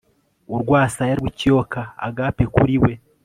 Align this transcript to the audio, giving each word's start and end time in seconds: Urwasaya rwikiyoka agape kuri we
Urwasaya 0.53 1.13
rwikiyoka 1.19 1.81
agape 2.07 2.43
kuri 2.55 2.75
we 2.83 2.91